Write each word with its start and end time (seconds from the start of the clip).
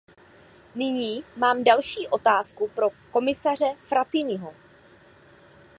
Nyní 0.75 1.23
mám 1.35 1.63
další 1.63 2.07
otázku 2.07 2.69
pro 2.75 2.87
komisaře 3.11 3.73
Frattiniho. 3.81 4.53